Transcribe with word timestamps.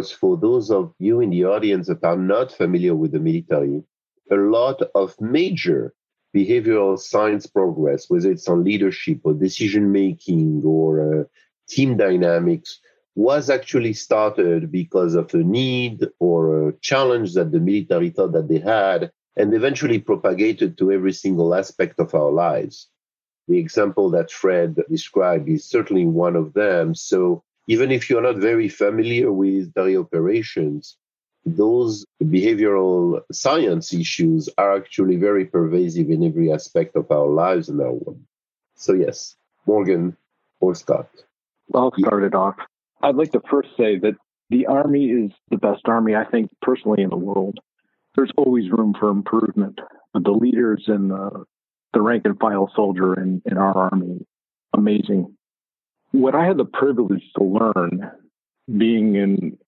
because 0.00 0.12
for 0.12 0.38
those 0.38 0.70
of 0.70 0.94
you 0.98 1.20
in 1.20 1.28
the 1.28 1.44
audience 1.44 1.86
that 1.88 2.02
are 2.02 2.16
not 2.16 2.50
familiar 2.50 2.94
with 2.94 3.12
the 3.12 3.18
military, 3.18 3.82
a 4.30 4.34
lot 4.34 4.80
of 4.94 5.14
major 5.20 5.92
behavioral 6.34 6.98
science 6.98 7.46
progress, 7.46 8.08
whether 8.08 8.30
it's 8.30 8.48
on 8.48 8.64
leadership 8.64 9.18
or 9.24 9.34
decision 9.34 9.92
making 9.92 10.62
or 10.64 11.20
uh, 11.20 11.24
team 11.68 11.98
dynamics, 11.98 12.80
was 13.14 13.50
actually 13.50 13.92
started 13.92 14.72
because 14.72 15.14
of 15.14 15.34
a 15.34 15.44
need 15.44 16.06
or 16.18 16.68
a 16.68 16.72
challenge 16.80 17.34
that 17.34 17.52
the 17.52 17.60
military 17.60 18.08
thought 18.08 18.32
that 18.32 18.48
they 18.48 18.60
had 18.60 19.10
and 19.36 19.52
eventually 19.52 19.98
propagated 19.98 20.78
to 20.78 20.90
every 20.90 21.12
single 21.12 21.54
aspect 21.54 22.00
of 22.00 22.14
our 22.14 22.32
lives. 22.32 22.88
The 23.48 23.58
example 23.58 24.08
that 24.12 24.30
Fred 24.30 24.76
described 24.88 25.46
is 25.50 25.66
certainly 25.66 26.06
one 26.06 26.36
of 26.36 26.54
them. 26.54 26.94
So 26.94 27.44
even 27.66 27.90
if 27.90 28.10
you're 28.10 28.22
not 28.22 28.36
very 28.36 28.68
familiar 28.68 29.30
with 29.32 29.72
DARI 29.74 29.96
operations, 29.96 30.96
those 31.46 32.04
behavioral 32.22 33.20
science 33.32 33.92
issues 33.94 34.48
are 34.58 34.76
actually 34.76 35.16
very 35.16 35.46
pervasive 35.46 36.10
in 36.10 36.24
every 36.24 36.52
aspect 36.52 36.96
of 36.96 37.10
our 37.10 37.26
lives 37.28 37.68
and 37.68 37.80
our 37.80 37.92
work. 37.92 38.16
So, 38.74 38.92
yes, 38.92 39.36
Morgan 39.66 40.16
or 40.60 40.74
Scott. 40.74 41.08
I'll 41.74 41.92
start 41.98 42.24
it 42.24 42.34
off. 42.34 42.56
I'd 43.02 43.16
like 43.16 43.32
to 43.32 43.40
first 43.50 43.70
say 43.76 43.98
that 43.98 44.16
the 44.50 44.66
Army 44.66 45.06
is 45.06 45.30
the 45.50 45.56
best 45.56 45.82
Army, 45.86 46.14
I 46.14 46.24
think, 46.24 46.50
personally 46.60 47.02
in 47.02 47.10
the 47.10 47.16
world. 47.16 47.58
There's 48.16 48.32
always 48.36 48.70
room 48.70 48.94
for 48.98 49.08
improvement. 49.10 49.78
But 50.12 50.24
the 50.24 50.32
leaders 50.32 50.84
and 50.88 51.10
the, 51.10 51.44
the 51.94 52.02
rank 52.02 52.24
and 52.24 52.38
file 52.38 52.70
soldier 52.74 53.18
in, 53.18 53.40
in 53.46 53.56
our 53.56 53.90
Army, 53.92 54.26
amazing. 54.74 55.36
What 56.12 56.34
I 56.34 56.44
had 56.44 56.56
the 56.56 56.64
privilege 56.64 57.22
to 57.36 57.44
learn 57.44 58.10
being 58.76 59.14
in 59.14 59.58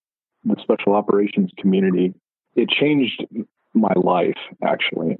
the 0.45 0.57
special 0.63 0.95
operations 0.95 1.51
community, 1.57 2.15
it 2.57 2.69
changed 2.69 3.25
my 3.75 3.93
life 3.97 4.39
actually. 4.63 5.19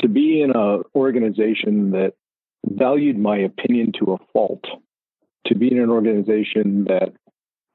To 0.00 0.08
be 0.08 0.42
in 0.42 0.50
an 0.54 0.82
organization 0.94 1.90
that 1.92 2.14
valued 2.64 3.18
my 3.18 3.38
opinion 3.38 3.92
to 3.98 4.12
a 4.12 4.18
fault, 4.32 4.64
to 5.46 5.54
be 5.54 5.70
in 5.70 5.78
an 5.78 5.90
organization 5.90 6.84
that 6.84 7.12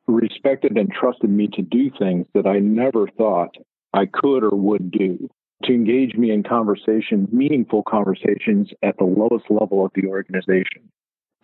respected 0.07 0.77
and 0.77 0.91
trusted 0.91 1.29
me 1.29 1.47
to 1.53 1.61
do 1.61 1.89
things 1.97 2.27
that 2.33 2.45
I 2.45 2.59
never 2.59 3.07
thought 3.07 3.55
I 3.93 4.05
could 4.05 4.43
or 4.43 4.55
would 4.55 4.91
do, 4.91 5.29
to 5.63 5.73
engage 5.73 6.15
me 6.15 6.31
in 6.31 6.43
conversations, 6.43 7.29
meaningful 7.31 7.83
conversations 7.83 8.69
at 8.83 8.97
the 8.97 9.05
lowest 9.05 9.45
level 9.49 9.85
of 9.85 9.91
the 9.95 10.07
organization, 10.07 10.91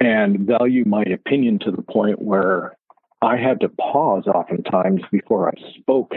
and 0.01 0.39
value 0.39 0.83
my 0.83 1.03
opinion 1.03 1.59
to 1.59 1.71
the 1.71 1.83
point 1.83 2.19
where 2.19 2.75
I 3.21 3.37
had 3.37 3.59
to 3.61 3.69
pause 3.69 4.25
oftentimes 4.25 5.03
before 5.11 5.47
I 5.47 5.79
spoke 5.79 6.13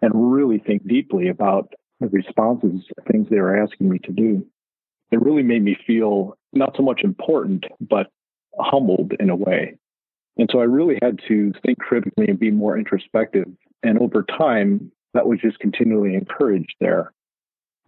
and 0.00 0.12
really 0.14 0.58
think 0.58 0.86
deeply 0.86 1.28
about 1.28 1.72
the 1.98 2.06
responses, 2.06 2.82
things 3.10 3.26
they 3.28 3.40
were 3.40 3.60
asking 3.60 3.88
me 3.88 3.98
to 4.04 4.12
do. 4.12 4.46
It 5.10 5.20
really 5.20 5.42
made 5.42 5.64
me 5.64 5.76
feel 5.84 6.38
not 6.52 6.76
so 6.76 6.84
much 6.84 7.00
important, 7.02 7.64
but 7.80 8.06
humbled 8.60 9.14
in 9.18 9.30
a 9.30 9.36
way. 9.36 9.76
And 10.36 10.48
so 10.52 10.60
I 10.60 10.64
really 10.64 10.98
had 11.02 11.18
to 11.26 11.52
think 11.66 11.80
critically 11.80 12.28
and 12.28 12.38
be 12.38 12.52
more 12.52 12.78
introspective. 12.78 13.48
And 13.82 13.98
over 13.98 14.22
time, 14.22 14.92
that 15.14 15.26
was 15.26 15.40
just 15.40 15.58
continually 15.58 16.14
encouraged 16.14 16.74
there. 16.78 17.12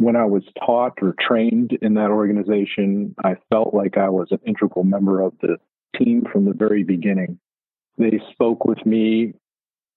When 0.01 0.17
I 0.17 0.25
was 0.25 0.45
taught 0.65 0.95
or 1.03 1.15
trained 1.21 1.77
in 1.83 1.93
that 1.93 2.11
organization, 2.11 3.15
I 3.23 3.37
felt 3.51 3.75
like 3.75 3.99
I 3.99 4.09
was 4.09 4.29
an 4.31 4.41
integral 4.47 4.83
member 4.83 5.21
of 5.21 5.35
the 5.43 5.59
team 5.95 6.25
from 6.33 6.47
the 6.47 6.55
very 6.55 6.85
beginning. 6.85 7.39
They 7.99 8.19
spoke 8.33 8.65
with 8.65 8.87
me 8.87 9.35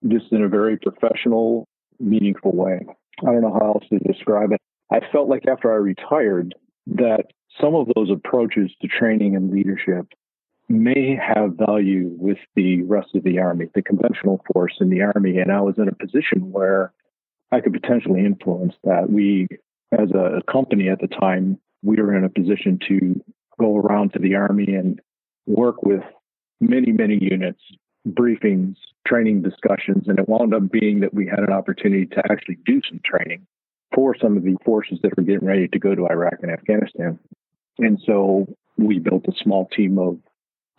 just 0.06 0.26
in 0.34 0.44
a 0.44 0.50
very 0.50 0.78
professional, 0.78 1.70
meaningful 2.02 2.52
way. 2.54 2.82
I 3.22 3.28
don't 3.28 3.44
know 3.44 3.54
how 3.54 3.76
else 3.76 3.86
to 3.92 4.00
describe 4.00 4.52
it. 4.52 4.60
I 4.92 5.00
felt 5.10 5.30
like 5.30 5.48
after 5.48 5.72
I 5.72 5.78
retired 5.78 6.54
that 6.88 7.28
some 7.62 7.74
of 7.74 7.88
those 7.96 8.12
approaches 8.12 8.72
to 8.82 8.90
training 8.90 9.38
and 9.38 9.52
leadership 9.52 10.08
may 10.68 11.16
have 11.16 11.54
value 11.66 12.10
with 12.18 12.40
the 12.56 12.82
rest 12.82 13.16
of 13.16 13.24
the 13.24 13.40
Army, 13.40 13.70
the 13.74 13.82
conventional 13.82 14.42
force 14.52 14.74
in 14.82 14.90
the 14.90 15.02
Army. 15.02 15.38
And 15.38 15.50
I 15.50 15.62
was 15.62 15.76
in 15.78 15.88
a 15.88 15.96
position 15.96 16.52
where 16.52 16.92
I 17.54 17.62
could 17.62 17.72
potentially 17.72 18.26
influence 18.26 18.74
that. 18.84 19.10
We, 19.10 19.48
as 19.94 20.10
a 20.12 20.42
company 20.52 20.90
at 20.90 21.00
the 21.00 21.08
time, 21.08 21.60
we 21.82 21.98
were 21.98 22.16
in 22.16 22.24
a 22.24 22.30
position 22.30 22.80
to 22.88 23.22
go 23.60 23.78
around 23.78 24.14
to 24.14 24.20
the 24.20 24.36
Army 24.36 24.74
and 24.76 25.00
work 25.46 25.84
with 25.84 26.02
many, 26.60 26.92
many 26.92 27.18
units, 27.22 27.60
briefings, 28.08 28.76
training 29.08 29.42
discussions. 29.42 30.08
And 30.08 30.20
it 30.20 30.28
wound 30.28 30.54
up 30.54 30.72
being 30.72 31.02
that 31.02 31.14
we 31.14 31.28
had 31.28 31.40
an 31.40 31.52
opportunity 31.52 32.06
to 32.08 32.24
actually 32.32 32.58
do 32.66 32.82
some 32.90 33.00
training 33.06 33.46
for 33.94 34.16
some 34.20 34.38
of 34.38 34.44
the 34.44 34.58
forces 34.66 35.00
that 35.04 35.16
were 35.16 35.24
getting 35.24 35.48
ready 35.48 35.68
to 35.68 35.80
go 35.80 35.94
to 35.94 36.08
Iraq 36.08 36.36
and 36.42 36.52
Afghanistan. 36.52 37.20
And 37.78 38.00
so 38.06 38.48
we 38.78 39.00
built 39.00 39.26
a 39.28 39.34
small 39.44 39.68
team 39.76 40.00
of 40.00 40.18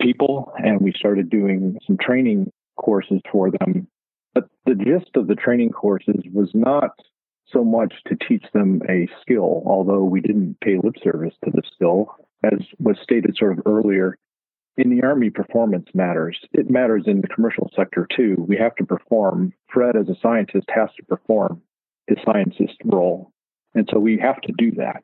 people 0.01 0.53
and 0.59 0.81
we 0.81 0.93
started 0.97 1.31
doing 1.31 1.79
some 1.87 1.97
training 2.01 2.51
courses 2.77 3.21
for 3.31 3.51
them. 3.51 3.87
But 4.35 4.49
the 4.67 4.75
gist 4.75 5.11
of 5.15 5.29
the 5.29 5.37
training 5.37 5.71
courses 5.71 6.23
was 6.33 6.51
not 6.55 6.91
so 7.53 7.65
much 7.65 7.93
to 8.07 8.17
teach 8.17 8.45
them 8.53 8.81
a 8.89 9.09
skill, 9.21 9.63
although 9.67 10.05
we 10.05 10.21
didn't 10.21 10.59
pay 10.61 10.79
lip 10.83 10.95
service 11.03 11.35
to 11.45 11.51
the 11.51 11.63
skill. 11.75 12.17
As 12.45 12.61
was 12.79 12.97
stated 13.03 13.37
sort 13.37 13.59
of 13.59 13.67
earlier, 13.67 14.19
in 14.77 14.91
the 14.91 15.07
Army, 15.07 15.31
performance 15.31 15.87
matters. 15.95 16.39
It 16.53 16.69
matters 16.69 17.05
in 17.07 17.21
the 17.21 17.29
commercial 17.29 17.71
sector 17.77 18.09
too. 18.15 18.35
We 18.49 18.57
have 18.57 18.75
to 18.77 18.85
perform. 18.85 19.53
Fred, 19.73 19.97
as 19.97 20.09
a 20.09 20.19
scientist, 20.21 20.69
has 20.75 20.89
to 20.97 21.05
perform 21.05 21.63
his 22.07 22.19
scientist 22.25 22.77
role. 22.85 23.33
And 23.75 23.89
so 23.93 23.99
we 23.99 24.19
have 24.19 24.41
to 24.43 24.53
do 24.59 24.73
that. 24.73 25.03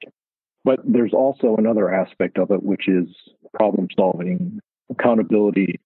But 0.65 0.81
there's 0.85 1.15
also 1.15 1.57
another 1.57 1.93
aspect 1.93 2.39
of 2.39 2.51
it, 2.51 2.63
which 2.63 2.89
is 2.89 3.09
problem 3.55 3.89
solving, 3.97 4.61
accountability, 4.91 5.81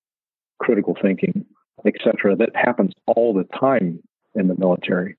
critical 0.60 0.96
thinking, 1.00 1.44
etc. 1.86 2.36
That 2.36 2.50
happens 2.54 2.92
all 3.06 3.34
the 3.34 3.46
time 3.58 4.00
in 4.34 4.48
the 4.48 4.56
military, 4.56 5.16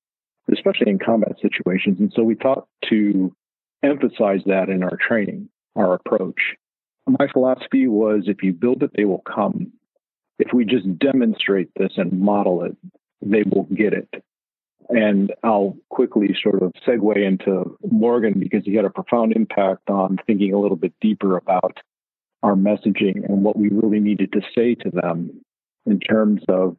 especially 0.52 0.90
in 0.90 1.00
combat 1.00 1.36
situations. 1.42 2.00
And 2.00 2.12
so 2.16 2.24
we 2.24 2.36
thought 2.36 2.68
to 2.90 3.36
emphasize 3.84 4.42
that 4.46 4.70
in 4.70 4.84
our 4.84 4.98
training, 4.98 5.50
our 5.76 5.94
approach. 5.94 6.56
My 7.08 7.28
philosophy 7.32 7.88
was 7.88 8.24
if 8.28 8.44
you 8.44 8.54
build 8.54 8.84
it, 8.84 8.92
they 8.96 9.06
will 9.06 9.22
come. 9.22 9.72
If 10.40 10.54
we 10.54 10.66
just 10.66 11.00
demonstrate 11.00 11.70
this 11.76 11.94
and 11.98 12.20
model 12.20 12.64
it, 12.64 12.76
they 13.22 13.44
will 13.44 13.68
get 13.76 13.94
it. 13.94 14.24
And 14.90 15.34
I'll 15.44 15.78
quickly 15.90 16.36
sort 16.42 16.62
of 16.62 16.74
segue 16.88 17.16
into 17.18 17.78
Morgan 17.90 18.40
because 18.40 18.64
he 18.66 18.76
had 18.76 18.86
a 18.86 18.90
profound 18.90 19.34
impact 19.36 19.90
on 19.90 20.18
thinking 20.28 20.54
a 20.54 20.60
little 20.60 20.78
bit 20.78 20.94
deeper 21.02 21.38
about 21.38 21.80
our 22.44 22.54
messaging 22.54 23.28
and 23.28 23.44
what 23.44 23.58
we 23.58 23.70
really 23.70 24.00
needed 24.00 24.32
to 24.34 24.42
say 24.54 24.76
to 24.76 24.92
them 24.92 25.42
in 25.88 26.00
terms 26.00 26.44
of 26.48 26.78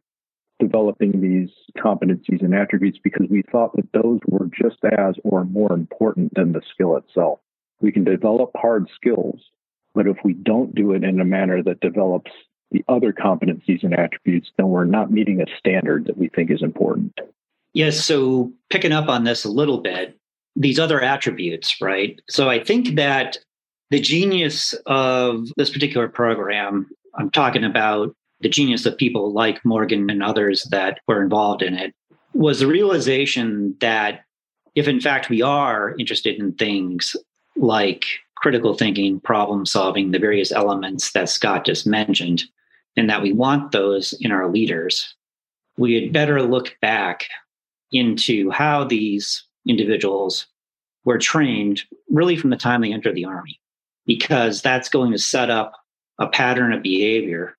developing 0.58 1.20
these 1.20 1.50
competencies 1.78 2.42
and 2.42 2.54
attributes 2.54 2.98
because 3.02 3.26
we 3.30 3.42
thought 3.50 3.74
that 3.76 3.90
those 3.92 4.20
were 4.26 4.46
just 4.46 4.78
as 4.98 5.14
or 5.24 5.44
more 5.44 5.72
important 5.72 6.34
than 6.34 6.52
the 6.52 6.62
skill 6.72 6.96
itself. 6.96 7.40
We 7.80 7.92
can 7.92 8.04
develop 8.04 8.50
hard 8.56 8.88
skills, 8.94 9.40
but 9.94 10.06
if 10.06 10.16
we 10.24 10.32
don't 10.32 10.74
do 10.74 10.92
it 10.92 11.04
in 11.04 11.20
a 11.20 11.24
manner 11.24 11.62
that 11.62 11.80
develops 11.80 12.30
the 12.70 12.84
other 12.88 13.12
competencies 13.12 13.82
and 13.82 13.94
attributes, 13.94 14.50
then 14.56 14.68
we're 14.68 14.84
not 14.84 15.12
meeting 15.12 15.40
a 15.40 15.58
standard 15.58 16.06
that 16.06 16.16
we 16.16 16.28
think 16.28 16.50
is 16.50 16.62
important. 16.62 17.18
Yes. 17.74 18.04
So 18.04 18.52
picking 18.70 18.92
up 18.92 19.08
on 19.08 19.24
this 19.24 19.44
a 19.44 19.50
little 19.50 19.78
bit, 19.78 20.18
these 20.56 20.78
other 20.78 21.02
attributes, 21.02 21.80
right? 21.80 22.20
So 22.28 22.48
I 22.48 22.64
think 22.64 22.96
that 22.96 23.36
the 23.90 24.00
genius 24.00 24.74
of 24.86 25.46
this 25.56 25.70
particular 25.70 26.08
program, 26.08 26.88
I'm 27.14 27.30
talking 27.30 27.64
about 27.64 28.16
the 28.41 28.48
genius 28.48 28.86
of 28.86 28.97
people 28.97 29.32
like 29.32 29.64
Morgan 29.64 30.10
and 30.10 30.22
others 30.22 30.64
that 30.70 31.00
were 31.08 31.22
involved 31.22 31.62
in 31.62 31.74
it, 31.74 31.94
was 32.34 32.60
the 32.60 32.66
realization 32.66 33.74
that 33.80 34.24
if 34.74 34.86
in 34.86 35.00
fact 35.00 35.30
we 35.30 35.41
are 35.42 35.94
interested 35.98 36.38
in 36.38 36.53
things 36.53 37.16
like 37.56 38.04
critical 38.36 38.74
thinking, 38.74 39.18
problem 39.21 39.65
solving, 39.65 40.10
the 40.10 40.18
various 40.18 40.53
elements 40.53 41.12
that 41.12 41.28
Scott 41.28 41.65
just 41.65 41.86
mentioned, 41.86 42.44
and 42.97 43.09
that 43.09 43.22
we 43.22 43.33
want 43.33 43.72
those 43.72 44.12
in 44.21 44.30
our 44.30 44.48
leaders, 44.48 45.15
we 45.78 45.94
had 45.94 46.12
better 46.12 46.42
look 46.42 46.77
back 46.80 47.24
into 47.92 48.50
how 48.50 48.84
these 48.84 49.44
individuals 49.66 50.47
were 51.04 51.18
trained 51.18 51.83
really 52.10 52.36
from 52.36 52.50
the 52.50 52.56
time 52.56 52.80
they 52.83 52.92
entered 52.92 53.15
the 53.15 53.24
Army 53.24 53.59
because 54.06 54.60
that's 54.60 54.88
going 54.88 55.12
to 55.12 55.18
set 55.18 55.50
up 55.50 55.72
a 56.18 56.27
pattern 56.27 56.72
of 56.72 56.83
behavior 56.83 57.56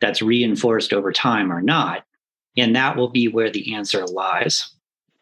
that's 0.00 0.22
reinforced 0.22 0.92
over 0.92 1.12
time 1.12 1.52
or 1.52 1.62
not. 1.62 2.04
And 2.56 2.74
that 2.74 2.96
will 2.96 3.08
be 3.08 3.28
where 3.28 3.50
the 3.50 3.74
answer 3.74 4.06
lies. 4.06 4.70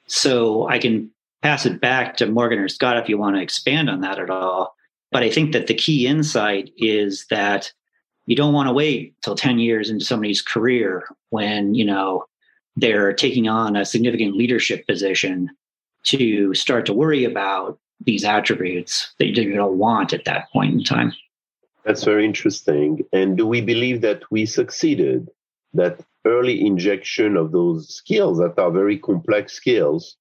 So 0.06 0.68
I 0.68 0.78
can 0.78 1.10
pass 1.42 1.66
it 1.66 1.80
back 1.80 2.16
to 2.16 2.26
Morgan 2.26 2.58
or 2.58 2.68
Scott 2.68 2.96
if 2.96 3.08
you 3.08 3.18
want 3.18 3.36
to 3.36 3.42
expand 3.42 3.90
on 3.90 4.00
that 4.00 4.18
at 4.18 4.30
all. 4.30 4.74
But 5.10 5.22
I 5.22 5.30
think 5.30 5.52
that 5.52 5.66
the 5.66 5.74
key 5.74 6.06
insight 6.06 6.70
is 6.76 7.26
that 7.30 7.72
you 8.26 8.34
don't 8.34 8.54
want 8.54 8.68
to 8.68 8.72
wait 8.72 9.14
till 9.22 9.34
10 9.34 9.58
years 9.58 9.90
into 9.90 10.04
somebody's 10.04 10.42
career 10.42 11.06
when, 11.30 11.74
you 11.74 11.84
know, 11.84 12.24
they're 12.76 13.12
taking 13.12 13.48
on 13.48 13.76
a 13.76 13.84
significant 13.84 14.36
leadership 14.36 14.86
position 14.86 15.50
to 16.04 16.54
start 16.54 16.86
to 16.86 16.92
worry 16.92 17.24
about 17.24 17.78
these 18.00 18.24
attributes 18.24 19.14
that 19.18 19.26
you 19.26 19.54
don't 19.54 19.78
want 19.78 20.12
at 20.12 20.24
that 20.24 20.50
point 20.52 20.74
in 20.74 20.82
time. 20.82 21.12
That's 21.84 22.04
very 22.04 22.24
interesting. 22.24 23.04
And 23.12 23.36
do 23.36 23.46
we 23.46 23.60
believe 23.60 24.00
that 24.00 24.22
we 24.30 24.46
succeeded? 24.46 25.28
That 25.74 26.00
early 26.24 26.64
injection 26.64 27.36
of 27.36 27.52
those 27.52 27.94
skills 27.94 28.38
that 28.38 28.58
are 28.58 28.70
very 28.70 28.98
complex 28.98 29.52
skills 29.52 30.16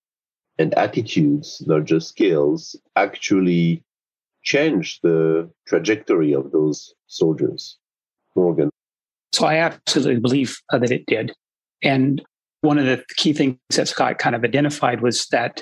and 0.57 0.73
attitudes, 0.73 1.63
not 1.65 1.85
just 1.85 2.09
skills, 2.09 2.75
actually 2.95 3.83
changed 4.43 4.99
the 5.03 5.49
trajectory 5.67 6.33
of 6.33 6.51
those 6.51 6.93
soldiers. 7.07 7.77
Morgan. 8.35 8.69
So 9.31 9.45
I 9.45 9.57
absolutely 9.57 10.19
believe 10.19 10.59
that 10.71 10.91
it 10.91 11.05
did. 11.05 11.33
And 11.81 12.21
one 12.61 12.77
of 12.77 12.85
the 12.85 13.03
key 13.15 13.33
things 13.33 13.57
that 13.75 13.87
Scott 13.87 14.17
kind 14.17 14.35
of 14.35 14.43
identified 14.43 15.01
was 15.01 15.27
that, 15.27 15.61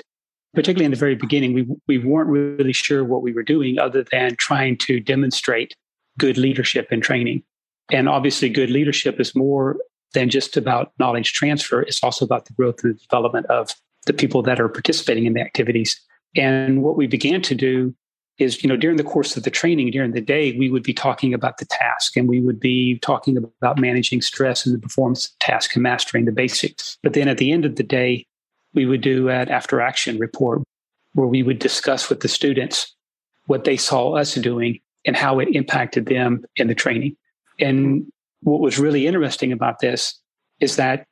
particularly 0.54 0.84
in 0.84 0.90
the 0.90 0.96
very 0.96 1.14
beginning, 1.14 1.52
we, 1.52 1.66
we 1.86 1.98
weren't 1.98 2.28
really 2.28 2.72
sure 2.72 3.04
what 3.04 3.22
we 3.22 3.32
were 3.32 3.42
doing 3.42 3.78
other 3.78 4.04
than 4.10 4.36
trying 4.36 4.78
to 4.78 5.00
demonstrate 5.00 5.74
good 6.18 6.38
leadership 6.38 6.88
and 6.90 7.02
training. 7.02 7.42
And 7.90 8.08
obviously, 8.08 8.48
good 8.48 8.70
leadership 8.70 9.20
is 9.20 9.34
more 9.34 9.76
than 10.14 10.28
just 10.28 10.56
about 10.56 10.92
knowledge 10.98 11.32
transfer. 11.32 11.82
It's 11.82 12.02
also 12.02 12.24
about 12.24 12.46
the 12.46 12.52
growth 12.52 12.84
and 12.84 12.98
development 12.98 13.46
of 13.46 13.70
the 14.06 14.12
people 14.12 14.42
that 14.42 14.60
are 14.60 14.68
participating 14.68 15.26
in 15.26 15.34
the 15.34 15.40
activities. 15.40 16.00
And 16.36 16.82
what 16.82 16.96
we 16.96 17.06
began 17.06 17.42
to 17.42 17.54
do 17.54 17.94
is, 18.38 18.62
you 18.62 18.68
know, 18.68 18.76
during 18.76 18.96
the 18.96 19.04
course 19.04 19.36
of 19.36 19.42
the 19.42 19.50
training, 19.50 19.90
during 19.90 20.12
the 20.12 20.20
day, 20.20 20.56
we 20.56 20.70
would 20.70 20.82
be 20.82 20.94
talking 20.94 21.34
about 21.34 21.58
the 21.58 21.66
task 21.66 22.16
and 22.16 22.28
we 22.28 22.40
would 22.40 22.58
be 22.58 22.98
talking 22.98 23.36
about 23.36 23.78
managing 23.78 24.22
stress 24.22 24.64
and 24.66 24.74
the 24.74 24.78
performance 24.78 25.34
task 25.40 25.74
and 25.74 25.82
mastering 25.82 26.24
the 26.24 26.32
basics. 26.32 26.98
But 27.02 27.12
then 27.12 27.28
at 27.28 27.38
the 27.38 27.52
end 27.52 27.64
of 27.64 27.76
the 27.76 27.82
day, 27.82 28.26
we 28.74 28.86
would 28.86 29.02
do 29.02 29.28
an 29.28 29.48
after 29.50 29.80
action 29.80 30.18
report 30.18 30.62
where 31.12 31.26
we 31.26 31.42
would 31.42 31.58
discuss 31.58 32.08
with 32.08 32.20
the 32.20 32.28
students 32.28 32.94
what 33.46 33.64
they 33.64 33.76
saw 33.76 34.14
us 34.14 34.34
doing 34.34 34.80
and 35.06 35.16
how 35.16 35.38
it 35.38 35.54
impacted 35.54 36.06
them 36.06 36.44
in 36.56 36.68
the 36.68 36.74
training. 36.74 37.16
And 37.58 38.06
what 38.42 38.60
was 38.60 38.78
really 38.78 39.06
interesting 39.06 39.52
about 39.52 39.80
this 39.80 40.18
is 40.60 40.76
that 40.76 41.06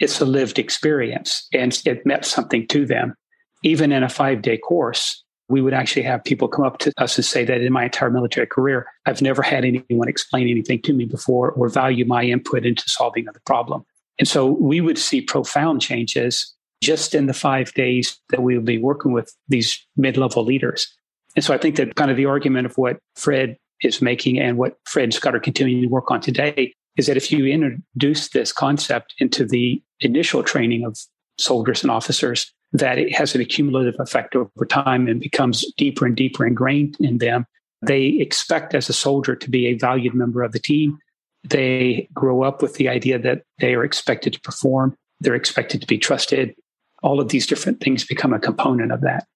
it's 0.00 0.20
a 0.20 0.24
lived 0.24 0.58
experience 0.58 1.46
and 1.52 1.80
it 1.84 2.04
meant 2.04 2.24
something 2.24 2.66
to 2.68 2.86
them. 2.86 3.14
Even 3.62 3.92
in 3.92 4.02
a 4.02 4.08
five 4.08 4.42
day 4.42 4.58
course, 4.58 5.22
we 5.48 5.60
would 5.60 5.74
actually 5.74 6.02
have 6.02 6.24
people 6.24 6.48
come 6.48 6.64
up 6.64 6.78
to 6.78 6.92
us 6.98 7.16
and 7.16 7.24
say 7.24 7.44
that 7.44 7.60
in 7.60 7.72
my 7.72 7.84
entire 7.84 8.10
military 8.10 8.46
career, 8.46 8.86
I've 9.06 9.22
never 9.22 9.42
had 9.42 9.64
anyone 9.64 10.08
explain 10.08 10.48
anything 10.48 10.80
to 10.82 10.92
me 10.92 11.04
before 11.04 11.50
or 11.52 11.68
value 11.68 12.04
my 12.06 12.24
input 12.24 12.64
into 12.64 12.88
solving 12.88 13.26
the 13.26 13.40
problem. 13.40 13.84
And 14.18 14.26
so 14.26 14.46
we 14.46 14.80
would 14.80 14.98
see 14.98 15.20
profound 15.20 15.82
changes 15.82 16.54
just 16.82 17.14
in 17.14 17.26
the 17.26 17.34
five 17.34 17.72
days 17.74 18.18
that 18.30 18.42
we 18.42 18.56
would 18.56 18.64
be 18.64 18.78
working 18.78 19.12
with 19.12 19.34
these 19.48 19.84
mid 19.96 20.16
level 20.16 20.44
leaders. 20.44 20.94
And 21.36 21.44
so 21.44 21.54
I 21.54 21.58
think 21.58 21.76
that 21.76 21.96
kind 21.96 22.10
of 22.10 22.16
the 22.16 22.26
argument 22.26 22.66
of 22.66 22.76
what 22.76 22.98
Fred 23.16 23.56
is 23.82 24.00
making 24.00 24.38
and 24.38 24.56
what 24.56 24.78
Fred 24.84 25.04
and 25.04 25.14
Scott 25.14 25.34
are 25.34 25.40
continuing 25.40 25.82
to 25.82 25.88
work 25.88 26.10
on 26.10 26.20
today 26.20 26.74
is 26.96 27.06
that 27.06 27.16
if 27.16 27.32
you 27.32 27.46
introduce 27.46 28.28
this 28.28 28.52
concept 28.52 29.14
into 29.18 29.44
the 29.44 29.82
initial 30.00 30.42
training 30.42 30.84
of 30.84 30.96
soldiers 31.38 31.82
and 31.82 31.90
officers, 31.90 32.52
that 32.72 32.98
it 32.98 33.14
has 33.14 33.34
an 33.34 33.40
accumulative 33.40 33.94
effect 33.98 34.34
over 34.34 34.66
time 34.68 35.06
and 35.06 35.20
becomes 35.20 35.64
deeper 35.76 36.06
and 36.06 36.16
deeper 36.16 36.46
ingrained 36.46 36.96
in 37.00 37.18
them. 37.18 37.46
They 37.82 38.06
expect 38.20 38.74
as 38.74 38.88
a 38.88 38.92
soldier 38.92 39.36
to 39.36 39.50
be 39.50 39.66
a 39.66 39.74
valued 39.74 40.14
member 40.14 40.42
of 40.42 40.52
the 40.52 40.58
team. 40.58 40.98
They 41.44 42.08
grow 42.14 42.42
up 42.42 42.62
with 42.62 42.74
the 42.74 42.88
idea 42.88 43.18
that 43.18 43.42
they 43.58 43.74
are 43.74 43.84
expected 43.84 44.32
to 44.32 44.40
perform, 44.40 44.96
they're 45.20 45.34
expected 45.34 45.80
to 45.80 45.86
be 45.86 45.98
trusted. 45.98 46.54
All 47.02 47.20
of 47.20 47.28
these 47.28 47.46
different 47.46 47.80
things 47.80 48.04
become 48.04 48.32
a 48.32 48.38
component 48.38 48.90
of 48.90 49.02
that. 49.02 49.26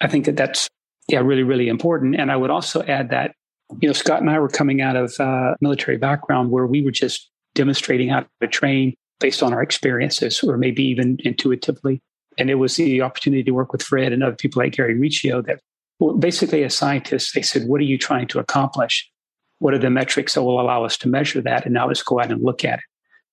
I 0.00 0.06
think 0.06 0.24
that 0.26 0.36
that's 0.36 0.68
yeah, 1.08 1.20
really, 1.20 1.42
really 1.42 1.68
important. 1.68 2.16
And 2.16 2.30
I 2.30 2.36
would 2.36 2.50
also 2.50 2.82
add 2.82 3.10
that, 3.10 3.34
you 3.80 3.88
know, 3.88 3.92
Scott 3.92 4.20
and 4.20 4.30
I 4.30 4.38
were 4.38 4.48
coming 4.48 4.80
out 4.80 4.96
of 4.96 5.14
uh, 5.18 5.54
military 5.60 5.96
background 5.96 6.50
where 6.50 6.66
we 6.66 6.82
were 6.82 6.90
just 6.90 7.30
demonstrating 7.54 8.08
how 8.08 8.26
to 8.40 8.46
train 8.46 8.94
based 9.20 9.42
on 9.42 9.52
our 9.52 9.62
experiences 9.62 10.42
or 10.42 10.56
maybe 10.56 10.84
even 10.84 11.18
intuitively. 11.24 12.00
And 12.38 12.50
it 12.50 12.54
was 12.54 12.76
the 12.76 13.02
opportunity 13.02 13.42
to 13.42 13.50
work 13.50 13.72
with 13.72 13.82
Fred 13.82 14.12
and 14.12 14.22
other 14.22 14.36
people 14.36 14.62
like 14.62 14.72
Gary 14.72 14.94
Riccio 14.94 15.42
that 15.42 15.60
well, 15.98 16.16
basically 16.16 16.62
as 16.62 16.76
scientists, 16.76 17.32
they 17.32 17.42
said, 17.42 17.66
what 17.66 17.80
are 17.80 17.84
you 17.84 17.98
trying 17.98 18.28
to 18.28 18.38
accomplish? 18.38 19.10
What 19.58 19.74
are 19.74 19.78
the 19.78 19.90
metrics 19.90 20.34
that 20.34 20.42
will 20.42 20.60
allow 20.60 20.84
us 20.84 20.96
to 20.98 21.08
measure 21.08 21.40
that? 21.40 21.64
And 21.64 21.74
now 21.74 21.88
let's 21.88 22.02
go 22.02 22.20
out 22.20 22.30
and 22.30 22.42
look 22.42 22.64
at 22.64 22.78
it. 22.78 22.84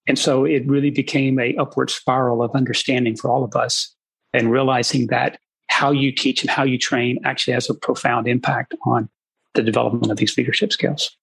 And 0.07 0.17
so 0.17 0.45
it 0.45 0.67
really 0.67 0.89
became 0.89 1.39
a 1.39 1.55
upward 1.57 1.89
spiral 1.89 2.41
of 2.41 2.51
understanding 2.55 3.15
for 3.15 3.29
all 3.29 3.43
of 3.43 3.55
us 3.55 3.93
and 4.33 4.51
realizing 4.51 5.07
that 5.07 5.39
how 5.67 5.91
you 5.91 6.11
teach 6.11 6.41
and 6.41 6.49
how 6.49 6.63
you 6.63 6.77
train 6.77 7.19
actually 7.23 7.53
has 7.53 7.69
a 7.69 7.73
profound 7.73 8.27
impact 8.27 8.73
on 8.85 9.09
the 9.53 9.61
development 9.61 10.11
of 10.11 10.17
these 10.17 10.37
leadership 10.37 10.71
skills. 10.71 11.15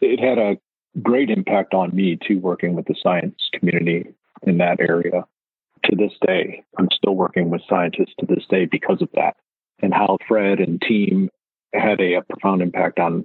It 0.00 0.20
had 0.20 0.38
a 0.38 0.56
great 1.02 1.30
impact 1.30 1.74
on 1.74 1.94
me 1.94 2.18
too, 2.26 2.38
working 2.38 2.74
with 2.74 2.86
the 2.86 2.94
science 3.02 3.36
community 3.52 4.06
in 4.42 4.58
that 4.58 4.80
area. 4.80 5.24
To 5.84 5.96
this 5.96 6.12
day, 6.26 6.64
I'm 6.78 6.88
still 6.90 7.14
working 7.14 7.50
with 7.50 7.62
scientists 7.68 8.14
to 8.20 8.26
this 8.26 8.44
day 8.50 8.64
because 8.64 9.02
of 9.02 9.08
that, 9.14 9.36
and 9.80 9.94
how 9.94 10.18
Fred 10.26 10.58
and 10.58 10.80
team 10.80 11.30
had 11.72 12.00
a, 12.00 12.14
a 12.14 12.22
profound 12.22 12.62
impact 12.62 12.98
on 12.98 13.24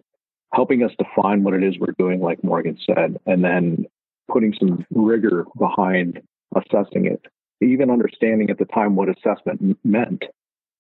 helping 0.53 0.83
us 0.83 0.91
define 0.97 1.43
what 1.43 1.53
it 1.53 1.63
is 1.63 1.79
we're 1.79 1.95
doing, 1.97 2.21
like 2.21 2.43
Morgan 2.43 2.77
said, 2.85 3.17
and 3.25 3.43
then 3.43 3.85
putting 4.31 4.53
some 4.59 4.85
rigor 4.91 5.45
behind 5.57 6.21
assessing 6.55 7.05
it. 7.05 7.21
Even 7.61 7.89
understanding 7.89 8.49
at 8.49 8.57
the 8.57 8.65
time 8.65 8.95
what 8.95 9.09
assessment 9.09 9.77
meant 9.83 10.23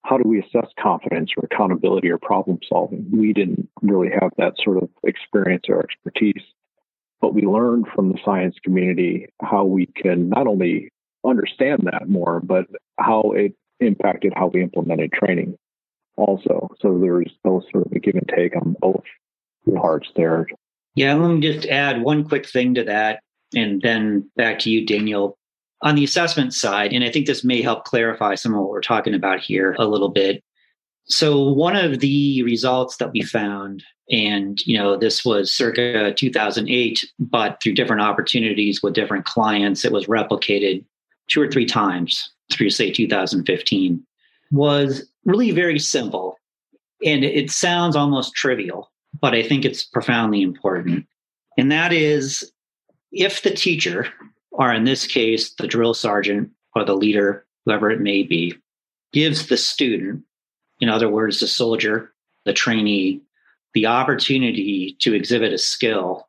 how 0.03 0.17
do 0.17 0.27
we 0.27 0.39
assess 0.39 0.67
confidence 0.79 1.31
or 1.37 1.45
accountability 1.45 2.09
or 2.09 2.17
problem 2.17 2.59
solving? 2.67 3.05
We 3.11 3.33
didn't 3.33 3.69
really 3.81 4.09
have 4.09 4.31
that 4.37 4.53
sort 4.63 4.77
of 4.77 4.89
experience 5.03 5.65
or 5.69 5.79
expertise, 5.83 6.43
but 7.21 7.33
we 7.33 7.43
learned 7.43 7.87
from 7.93 8.11
the 8.11 8.19
science 8.25 8.55
community 8.63 9.27
how 9.41 9.65
we 9.65 9.85
can 9.85 10.29
not 10.29 10.47
only 10.47 10.89
understand 11.25 11.81
that 11.91 12.09
more, 12.09 12.39
but 12.39 12.65
how 12.99 13.31
it 13.35 13.53
impacted 13.79 14.33
how 14.35 14.47
we 14.47 14.63
implemented 14.63 15.11
training 15.11 15.55
also. 16.17 16.69
So 16.79 16.97
there's 16.97 17.31
both 17.43 17.63
sort 17.71 17.85
of 17.85 17.91
a 17.91 17.99
give 17.99 18.15
and 18.15 18.29
take 18.35 18.55
on 18.55 18.75
both 18.79 19.03
parts 19.75 20.09
there. 20.15 20.47
Yeah, 20.95 21.13
let 21.13 21.29
me 21.29 21.41
just 21.41 21.67
add 21.67 22.01
one 22.01 22.27
quick 22.27 22.47
thing 22.47 22.75
to 22.75 22.83
that, 22.85 23.21
and 23.55 23.81
then 23.81 24.29
back 24.35 24.59
to 24.59 24.69
you, 24.69 24.85
Daniel 24.85 25.37
on 25.83 25.95
the 25.95 26.03
assessment 26.03 26.53
side, 26.53 26.93
and 26.93 27.03
I 27.03 27.11
think 27.11 27.25
this 27.25 27.43
may 27.43 27.61
help 27.61 27.85
clarify 27.85 28.35
some 28.35 28.53
of 28.53 28.61
what 28.61 28.69
we're 28.69 28.81
talking 28.81 29.13
about 29.13 29.39
here 29.39 29.75
a 29.79 29.85
little 29.85 30.09
bit. 30.09 30.43
So 31.05 31.49
one 31.49 31.75
of 31.75 31.99
the 31.99 32.43
results 32.43 32.97
that 32.97 33.11
we 33.11 33.21
found, 33.23 33.83
and 34.09 34.65
you 34.65 34.77
know, 34.77 34.95
this 34.95 35.25
was 35.25 35.51
circa 35.51 36.13
2008, 36.13 37.05
but 37.19 37.61
through 37.61 37.73
different 37.73 38.01
opportunities 38.01 38.83
with 38.83 38.93
different 38.93 39.25
clients, 39.25 39.83
it 39.83 39.91
was 39.91 40.05
replicated 40.05 40.85
two 41.27 41.41
or 41.41 41.49
three 41.49 41.65
times 41.65 42.31
through 42.51 42.69
say 42.69 42.91
2015, 42.91 44.05
was 44.51 45.07
really 45.25 45.51
very 45.51 45.79
simple. 45.79 46.37
And 47.03 47.23
it 47.23 47.49
sounds 47.49 47.95
almost 47.95 48.35
trivial, 48.35 48.91
but 49.19 49.33
I 49.33 49.41
think 49.41 49.65
it's 49.65 49.83
profoundly 49.83 50.41
important. 50.41 51.07
And 51.57 51.71
that 51.71 51.91
is 51.91 52.51
if 53.11 53.41
the 53.41 53.51
teacher 53.51 54.07
or 54.51 54.71
in 54.73 54.83
this 54.83 55.07
case, 55.07 55.53
the 55.53 55.67
drill 55.67 55.93
sergeant 55.93 56.49
or 56.75 56.83
the 56.83 56.95
leader, 56.95 57.45
whoever 57.65 57.89
it 57.89 58.01
may 58.01 58.23
be, 58.23 58.55
gives 59.13 59.47
the 59.47 59.57
student, 59.57 60.23
in 60.79 60.89
other 60.89 61.09
words, 61.09 61.39
the 61.39 61.47
soldier, 61.47 62.13
the 62.45 62.53
trainee, 62.53 63.21
the 63.73 63.85
opportunity 63.85 64.97
to 64.99 65.13
exhibit 65.13 65.53
a 65.53 65.57
skill, 65.57 66.27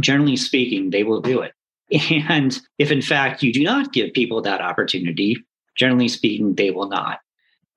generally 0.00 0.36
speaking, 0.36 0.90
they 0.90 1.02
will 1.02 1.20
do 1.20 1.40
it. 1.40 1.52
And 2.28 2.58
if 2.78 2.90
in 2.90 3.02
fact 3.02 3.42
you 3.42 3.52
do 3.52 3.62
not 3.62 3.92
give 3.92 4.12
people 4.14 4.40
that 4.42 4.60
opportunity, 4.60 5.36
generally 5.76 6.08
speaking, 6.08 6.54
they 6.54 6.70
will 6.70 6.88
not. 6.88 7.20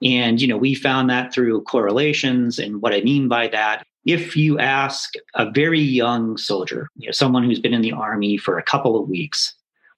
And 0.02 0.42
you 0.42 0.48
know, 0.48 0.58
we 0.58 0.76
found 0.76 1.10
that 1.10 1.34
through 1.34 1.64
correlations. 1.64 2.60
And 2.60 2.82
what 2.82 2.94
I 2.94 3.02
mean 3.02 3.28
by 3.28 3.48
that, 3.50 3.86
if 4.06 4.38
you 4.38 4.58
ask 4.60 5.14
a 5.36 5.52
very 5.52 5.82
young 5.82 6.38
soldier, 6.38 6.88
you 6.96 7.08
know, 7.08 7.12
someone 7.12 7.44
who's 7.44 7.60
been 7.60 7.74
in 7.74 7.82
the 7.82 7.92
army 7.92 8.38
for 8.38 8.58
a 8.58 8.64
couple 8.64 9.00
of 9.00 9.10
weeks, 9.10 9.54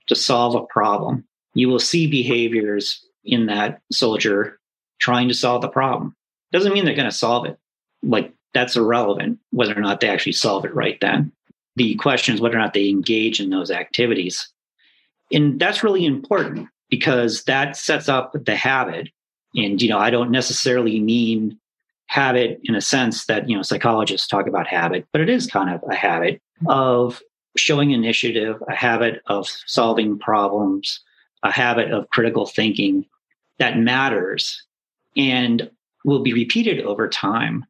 to 0.09 0.15
solve 0.15 0.55
a 0.55 0.65
problem. 0.65 1.23
You 1.53 1.69
will 1.69 1.79
see 1.79 2.07
behaviors 2.07 3.03
in 3.23 3.45
that 3.47 3.81
soldier 3.91 4.59
trying 4.99 5.27
to 5.29 5.33
solve 5.33 5.61
the 5.61 5.69
problem. 5.69 6.15
Doesn't 6.51 6.73
mean 6.73 6.85
they're 6.85 6.95
going 6.95 7.09
to 7.09 7.15
solve 7.15 7.45
it. 7.45 7.57
Like 8.03 8.33
that's 8.53 8.75
irrelevant 8.75 9.39
whether 9.51 9.77
or 9.77 9.81
not 9.81 10.01
they 10.01 10.09
actually 10.09 10.33
solve 10.33 10.65
it 10.65 10.73
right 10.73 10.97
then. 11.01 11.31
The 11.75 11.95
question 11.95 12.35
is 12.35 12.41
whether 12.41 12.55
or 12.55 12.59
not 12.59 12.73
they 12.73 12.89
engage 12.89 13.39
in 13.39 13.49
those 13.49 13.71
activities. 13.71 14.51
And 15.31 15.59
that's 15.59 15.83
really 15.83 16.05
important 16.05 16.67
because 16.89 17.43
that 17.43 17.77
sets 17.77 18.09
up 18.09 18.33
the 18.33 18.55
habit. 18.55 19.09
And, 19.55 19.81
you 19.81 19.89
know, 19.89 19.99
I 19.99 20.09
don't 20.09 20.31
necessarily 20.31 20.99
mean 20.99 21.57
habit 22.07 22.59
in 22.63 22.75
a 22.75 22.81
sense 22.81 23.25
that, 23.27 23.47
you 23.47 23.55
know, 23.55 23.61
psychologists 23.61 24.27
talk 24.27 24.47
about 24.47 24.67
habit, 24.67 25.05
but 25.11 25.21
it 25.21 25.29
is 25.29 25.45
kind 25.45 25.69
of 25.69 25.83
a 25.89 25.95
habit 25.95 26.41
of 26.67 27.21
showing 27.57 27.91
initiative, 27.91 28.61
a 28.67 28.75
habit 28.75 29.21
of 29.27 29.47
solving 29.65 30.17
problems, 30.19 31.01
a 31.43 31.51
habit 31.51 31.91
of 31.91 32.09
critical 32.09 32.45
thinking 32.45 33.05
that 33.57 33.77
matters 33.77 34.63
and 35.15 35.69
will 36.05 36.21
be 36.21 36.33
repeated 36.33 36.81
over 36.85 37.07
time. 37.07 37.65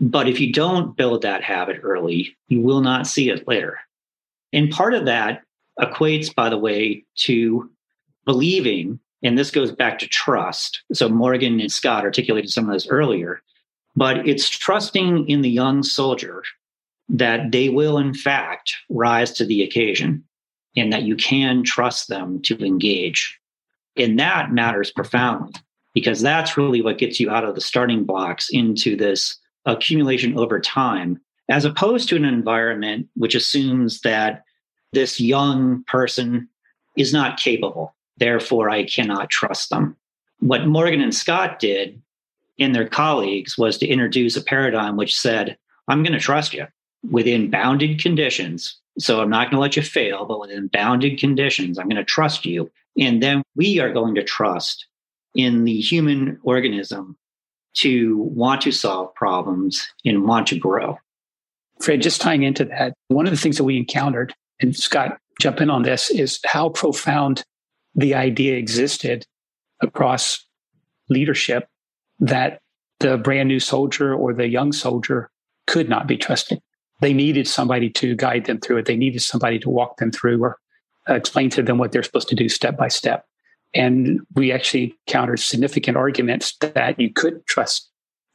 But 0.00 0.28
if 0.28 0.40
you 0.40 0.52
don't 0.52 0.96
build 0.96 1.22
that 1.22 1.42
habit 1.42 1.80
early, 1.82 2.36
you 2.48 2.60
will 2.60 2.80
not 2.80 3.06
see 3.06 3.28
it 3.30 3.46
later. 3.46 3.78
And 4.52 4.70
part 4.70 4.94
of 4.94 5.04
that 5.06 5.42
equates, 5.78 6.34
by 6.34 6.48
the 6.48 6.58
way, 6.58 7.04
to 7.16 7.70
believing, 8.24 8.98
and 9.22 9.36
this 9.36 9.50
goes 9.50 9.72
back 9.72 9.98
to 9.98 10.08
trust. 10.08 10.82
So 10.92 11.08
Morgan 11.08 11.60
and 11.60 11.72
Scott 11.72 12.04
articulated 12.04 12.50
some 12.50 12.66
of 12.68 12.72
this 12.72 12.88
earlier, 12.88 13.42
but 13.96 14.26
it's 14.28 14.48
trusting 14.48 15.28
in 15.28 15.42
the 15.42 15.50
young 15.50 15.82
soldier 15.82 16.42
that 17.10 17.50
they 17.50 17.68
will, 17.68 17.98
in 17.98 18.14
fact, 18.14 18.74
rise 18.88 19.32
to 19.32 19.44
the 19.44 19.62
occasion 19.62 20.24
and 20.76 20.92
that 20.92 21.02
you 21.02 21.16
can 21.16 21.64
trust 21.64 22.08
them 22.08 22.40
to 22.42 22.56
engage. 22.64 23.38
And 23.96 24.18
that 24.20 24.52
matters 24.52 24.92
profoundly 24.92 25.52
because 25.92 26.20
that's 26.20 26.56
really 26.56 26.80
what 26.80 26.98
gets 26.98 27.18
you 27.18 27.28
out 27.28 27.44
of 27.44 27.56
the 27.56 27.60
starting 27.60 28.04
blocks 28.04 28.48
into 28.50 28.96
this 28.96 29.36
accumulation 29.66 30.38
over 30.38 30.60
time, 30.60 31.20
as 31.48 31.64
opposed 31.64 32.08
to 32.08 32.16
an 32.16 32.24
environment 32.24 33.08
which 33.16 33.34
assumes 33.34 34.00
that 34.02 34.44
this 34.92 35.20
young 35.20 35.82
person 35.84 36.48
is 36.96 37.12
not 37.12 37.40
capable. 37.40 37.94
Therefore, 38.18 38.70
I 38.70 38.84
cannot 38.84 39.30
trust 39.30 39.70
them. 39.70 39.96
What 40.38 40.66
Morgan 40.66 41.00
and 41.00 41.14
Scott 41.14 41.58
did 41.58 42.00
in 42.56 42.72
their 42.72 42.88
colleagues 42.88 43.58
was 43.58 43.78
to 43.78 43.88
introduce 43.88 44.36
a 44.36 44.44
paradigm 44.44 44.96
which 44.96 45.18
said, 45.18 45.58
I'm 45.88 46.04
going 46.04 46.12
to 46.12 46.20
trust 46.20 46.54
you 46.54 46.66
within 47.08 47.50
bounded 47.50 48.00
conditions. 48.00 48.78
So 48.98 49.20
I'm 49.20 49.30
not 49.30 49.50
going 49.50 49.56
to 49.56 49.60
let 49.60 49.76
you 49.76 49.82
fail, 49.82 50.26
but 50.26 50.40
within 50.40 50.68
bounded 50.68 51.18
conditions, 51.18 51.78
I'm 51.78 51.88
going 51.88 51.96
to 51.96 52.04
trust 52.04 52.44
you. 52.44 52.70
And 52.98 53.22
then 53.22 53.42
we 53.56 53.78
are 53.78 53.92
going 53.92 54.14
to 54.16 54.22
trust 54.22 54.86
in 55.34 55.64
the 55.64 55.80
human 55.80 56.38
organism 56.42 57.16
to 57.74 58.16
want 58.34 58.62
to 58.62 58.72
solve 58.72 59.14
problems 59.14 59.88
and 60.04 60.24
want 60.24 60.48
to 60.48 60.58
grow. 60.58 60.98
Fred, 61.80 62.02
just 62.02 62.20
tying 62.20 62.42
into 62.42 62.64
that, 62.66 62.94
one 63.08 63.26
of 63.26 63.30
the 63.30 63.38
things 63.38 63.56
that 63.56 63.64
we 63.64 63.76
encountered, 63.76 64.34
and 64.60 64.76
Scott, 64.76 65.18
jump 65.40 65.60
in 65.60 65.70
on 65.70 65.82
this, 65.82 66.10
is 66.10 66.40
how 66.44 66.68
profound 66.68 67.42
the 67.94 68.14
idea 68.14 68.56
existed 68.56 69.24
across 69.80 70.44
leadership 71.08 71.66
that 72.18 72.60
the 72.98 73.16
brand 73.16 73.48
new 73.48 73.60
soldier 73.60 74.14
or 74.14 74.34
the 74.34 74.48
young 74.48 74.72
soldier 74.72 75.30
could 75.66 75.88
not 75.88 76.06
be 76.06 76.18
trusted. 76.18 76.60
They 77.00 77.12
needed 77.12 77.48
somebody 77.48 77.90
to 77.90 78.14
guide 78.14 78.44
them 78.46 78.60
through 78.60 78.78
it. 78.78 78.86
They 78.86 78.96
needed 78.96 79.22
somebody 79.22 79.58
to 79.60 79.70
walk 79.70 79.96
them 79.96 80.12
through 80.12 80.42
or 80.42 80.58
uh, 81.08 81.14
explain 81.14 81.50
to 81.50 81.62
them 81.62 81.78
what 81.78 81.92
they're 81.92 82.02
supposed 82.02 82.28
to 82.28 82.34
do 82.34 82.48
step 82.48 82.76
by 82.76 82.88
step. 82.88 83.24
And 83.74 84.20
we 84.34 84.52
actually 84.52 84.94
encountered 85.06 85.38
significant 85.38 85.96
arguments 85.96 86.56
that 86.60 86.98
you 86.98 87.12
could 87.12 87.46
trust 87.46 87.88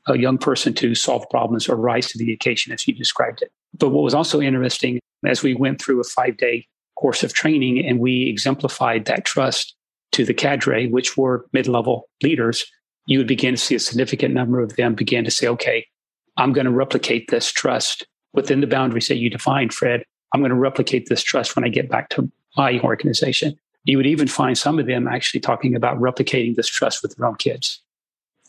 a 0.07 0.17
young 0.17 0.37
person 0.37 0.73
to 0.75 0.95
solve 0.95 1.29
problems 1.29 1.67
or 1.67 1.75
rise 1.75 2.07
to 2.09 2.17
the 2.17 2.31
occasion 2.31 2.71
as 2.71 2.87
you 2.87 2.93
described 2.93 3.41
it. 3.41 3.51
But 3.77 3.89
what 3.89 4.03
was 4.03 4.13
also 4.13 4.41
interesting 4.41 4.99
as 5.25 5.43
we 5.43 5.53
went 5.53 5.81
through 5.81 5.99
a 5.99 6.03
five 6.03 6.37
day 6.37 6.67
course 6.95 7.23
of 7.23 7.33
training 7.33 7.85
and 7.85 7.99
we 7.99 8.29
exemplified 8.29 9.05
that 9.05 9.25
trust 9.25 9.75
to 10.13 10.23
the 10.23 10.33
cadre, 10.33 10.87
which 10.87 11.17
were 11.17 11.45
mid 11.51 11.67
level 11.67 12.07
leaders, 12.23 12.65
you 13.05 13.17
would 13.17 13.27
begin 13.27 13.55
to 13.55 13.61
see 13.61 13.75
a 13.75 13.79
significant 13.79 14.33
number 14.33 14.61
of 14.61 14.75
them 14.75 14.95
begin 14.95 15.25
to 15.25 15.31
say, 15.31 15.47
okay, 15.47 15.85
I'm 16.37 16.53
going 16.53 16.65
to 16.65 16.71
replicate 16.71 17.29
this 17.29 17.51
trust 17.51 18.05
within 18.35 18.61
the 18.61 18.67
boundaries 18.67 19.07
that 19.07 19.17
you 19.17 19.29
defined, 19.29 19.73
Fred. 19.73 20.03
I'm 20.33 20.41
going 20.41 20.49
to 20.49 20.55
replicate 20.55 21.07
this 21.07 21.23
trust 21.23 21.55
when 21.55 21.65
I 21.65 21.69
get 21.69 21.89
back 21.89 22.09
to 22.09 22.29
my 22.57 22.79
organization. 22.79 23.57
You 23.85 23.97
would 23.97 24.07
even 24.07 24.27
find 24.27 24.57
some 24.57 24.79
of 24.79 24.87
them 24.87 25.07
actually 25.07 25.39
talking 25.39 25.75
about 25.75 25.99
replicating 25.99 26.55
this 26.55 26.67
trust 26.67 27.01
with 27.01 27.15
their 27.15 27.27
own 27.27 27.35
kids. 27.35 27.81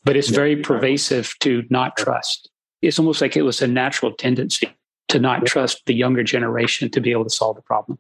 But 0.05 0.17
it's 0.17 0.29
very 0.29 0.57
pervasive 0.57 1.35
to 1.41 1.65
not 1.69 1.97
trust. 1.97 2.49
It's 2.83 2.99
almost 2.99 3.21
like 3.21 3.37
it 3.37 3.43
was 3.43 3.61
a 3.61 3.67
natural 3.67 4.13
tendency 4.13 4.71
to 5.09 5.19
not 5.19 5.47
trust 5.47 5.83
the 5.87 5.95
younger 5.95 6.23
generation 6.23 6.91
to 6.91 7.01
be 7.01 7.11
able 7.11 7.25
to 7.25 7.31
solve 7.31 7.57
the 7.57 7.63
problem. 7.63 7.99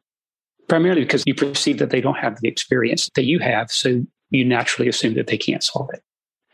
Primarily 0.69 1.03
because 1.03 1.23
you 1.27 1.35
perceive 1.35 1.79
that 1.79 1.91
they 1.91 2.01
don't 2.01 2.19
have 2.19 2.41
the 2.41 2.49
experience 2.49 3.09
that 3.15 3.25
you 3.25 3.39
have. 3.39 3.71
So 3.71 4.05
you 4.31 4.45
naturally 4.45 4.89
assume 4.89 5.15
that 5.15 5.29
they 5.29 5.39
can't 5.39 5.63
solve 5.63 5.91
it. 5.93 6.03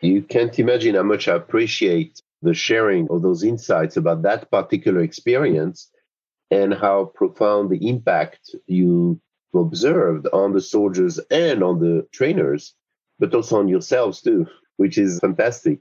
You 0.01 0.23
can't 0.23 0.59
imagine 0.59 0.95
how 0.97 1.03
much 1.03 1.29
I 1.29 1.37
appreciate 1.37 2.21
the 2.43 2.55
sharing 2.55 3.09
of 3.11 3.23
those 3.23 3.45
insights 3.45 3.97
about 3.97 4.23
that 4.23 4.51
particular 4.51 5.01
experience 5.01 5.91
and 6.51 6.75
how 6.75 7.07
profound 7.15 7.71
the 7.71 7.89
impact 7.89 8.55
you 8.67 9.21
observed 9.55 10.27
on 10.33 10.53
the 10.53 10.61
soldiers 10.61 11.19
and 11.31 11.63
on 11.63 11.79
the 11.79 12.07
trainers, 12.13 12.75
but 13.19 13.35
also 13.35 13.59
on 13.59 13.69
yourselves 13.69 14.21
too, 14.21 14.47
which 14.77 14.99
is 14.99 15.21
fantastic. 15.21 15.81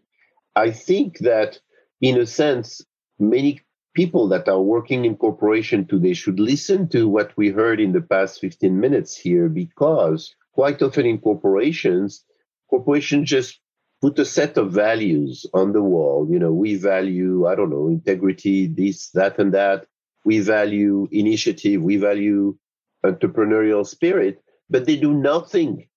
I 0.55 0.71
think 0.71 1.19
that, 1.19 1.59
in 1.99 2.19
a 2.19 2.25
sense, 2.25 2.81
many 3.19 3.61
people 3.93 4.29
that 4.29 4.47
are 4.47 4.61
working 4.61 5.05
in 5.05 5.17
corporation 5.17 5.85
today 5.85 6.13
should 6.13 6.39
listen 6.39 6.87
to 6.89 7.07
what 7.07 7.35
we 7.35 7.49
heard 7.49 7.79
in 7.79 7.91
the 7.91 8.01
past 8.01 8.39
15 8.39 8.79
minutes 8.79 9.17
here 9.17 9.49
because 9.49 10.33
quite 10.53 10.81
often 10.81 11.05
in 11.05 11.17
corporations, 11.17 12.23
corporations 12.69 13.29
just 13.29 13.59
put 14.01 14.17
a 14.19 14.25
set 14.25 14.57
of 14.57 14.71
values 14.71 15.45
on 15.53 15.73
the 15.73 15.81
wall. 15.81 16.27
You 16.29 16.39
know, 16.39 16.51
we 16.51 16.75
value, 16.75 17.45
I 17.47 17.55
don't 17.55 17.69
know, 17.69 17.87
integrity, 17.87 18.67
this, 18.67 19.09
that, 19.11 19.37
and 19.39 19.53
that. 19.53 19.85
We 20.25 20.39
value 20.39 21.07
initiative. 21.11 21.81
We 21.81 21.97
value 21.97 22.57
entrepreneurial 23.05 23.85
spirit, 23.85 24.43
but 24.69 24.85
they 24.85 24.95
do 24.95 25.13
nothing 25.13 25.87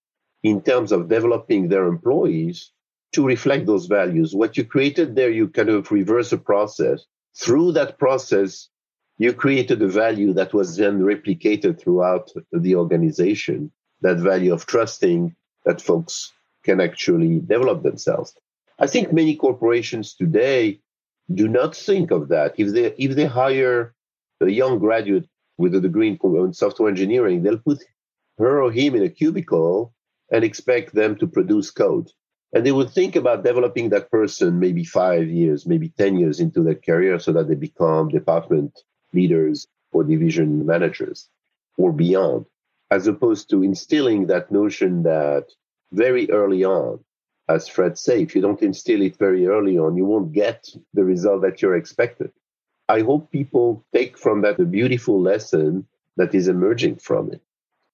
in 0.42 0.60
terms 0.62 0.92
of 0.92 1.08
developing 1.08 1.68
their 1.68 1.86
employees 1.86 2.70
to 3.12 3.26
reflect 3.26 3.66
those 3.66 3.86
values. 3.86 4.34
What 4.34 4.56
you 4.56 4.64
created 4.64 5.14
there, 5.14 5.30
you 5.30 5.48
kind 5.48 5.68
of 5.68 5.90
reverse 5.90 6.32
a 6.32 6.38
process. 6.38 7.04
Through 7.36 7.72
that 7.72 7.98
process, 7.98 8.68
you 9.18 9.32
created 9.32 9.80
a 9.82 9.88
value 9.88 10.32
that 10.34 10.52
was 10.52 10.76
then 10.76 11.00
replicated 11.00 11.80
throughout 11.80 12.30
the 12.52 12.74
organization. 12.74 13.70
That 14.00 14.18
value 14.18 14.52
of 14.52 14.66
trusting 14.66 15.34
that 15.64 15.80
folks 15.80 16.32
can 16.64 16.80
actually 16.80 17.40
develop 17.40 17.82
themselves. 17.82 18.34
I 18.78 18.86
think 18.86 19.12
many 19.12 19.36
corporations 19.36 20.14
today 20.14 20.80
do 21.32 21.48
not 21.48 21.76
think 21.76 22.10
of 22.10 22.28
that. 22.28 22.54
If 22.58 22.72
they 22.72 22.86
if 22.98 23.14
they 23.16 23.26
hire 23.26 23.94
a 24.40 24.48
young 24.48 24.78
graduate 24.78 25.28
with 25.56 25.74
a 25.74 25.80
degree 25.80 26.18
in 26.22 26.52
software 26.52 26.88
engineering, 26.88 27.42
they'll 27.42 27.58
put 27.58 27.82
her 28.38 28.62
or 28.62 28.72
him 28.72 28.94
in 28.94 29.02
a 29.04 29.08
cubicle 29.08 29.94
and 30.30 30.44
expect 30.44 30.94
them 30.94 31.16
to 31.16 31.26
produce 31.26 31.70
code. 31.70 32.10
And 32.52 32.64
they 32.64 32.72
would 32.72 32.90
think 32.90 33.16
about 33.16 33.44
developing 33.44 33.90
that 33.90 34.10
person 34.10 34.58
maybe 34.58 34.84
five 34.84 35.28
years, 35.28 35.66
maybe 35.66 35.88
10 35.88 36.18
years 36.18 36.40
into 36.40 36.62
their 36.62 36.74
career 36.74 37.18
so 37.18 37.32
that 37.32 37.48
they 37.48 37.54
become 37.54 38.08
department 38.08 38.78
leaders 39.12 39.66
or 39.92 40.04
division 40.04 40.66
managers 40.66 41.28
or 41.76 41.92
beyond, 41.92 42.46
as 42.90 43.06
opposed 43.06 43.50
to 43.50 43.62
instilling 43.62 44.26
that 44.26 44.52
notion 44.52 45.02
that 45.02 45.46
very 45.94 46.30
early 46.30 46.64
on, 46.64 47.00
as 47.48 47.68
Fred 47.68 47.98
said, 47.98 48.18
if 48.18 48.34
you 48.34 48.42
don't 48.42 48.62
instill 48.62 49.02
it 49.02 49.16
very 49.16 49.46
early 49.46 49.78
on, 49.78 49.96
you 49.96 50.04
won't 50.04 50.32
get 50.32 50.68
the 50.94 51.04
result 51.04 51.42
that 51.42 51.60
you're 51.60 51.76
expected. 51.76 52.32
I 52.88 53.00
hope 53.00 53.30
people 53.30 53.84
take 53.94 54.18
from 54.18 54.42
that 54.42 54.60
a 54.60 54.64
beautiful 54.64 55.20
lesson 55.20 55.86
that 56.16 56.34
is 56.34 56.48
emerging 56.48 56.96
from 56.96 57.32
it. 57.32 57.40